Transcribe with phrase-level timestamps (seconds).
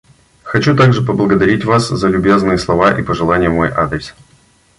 [0.41, 4.15] Хочу также поблагодарить вас за любезные слова и пожелания в мой адрес.